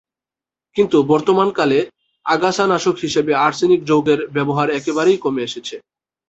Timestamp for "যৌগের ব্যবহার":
3.85-4.67